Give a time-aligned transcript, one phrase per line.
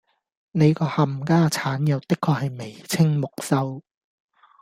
[0.53, 3.83] 你個冚家鏟又的確係眉清目秀